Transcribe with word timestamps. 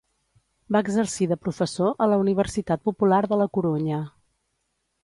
Va 0.75 0.79
exercir 0.85 1.27
de 1.33 1.37
professor 1.43 1.93
a 2.07 2.09
la 2.15 2.19
Universitat 2.25 2.85
Popular 2.89 3.21
de 3.35 3.41
La 3.45 3.51
Corunya. 3.59 4.03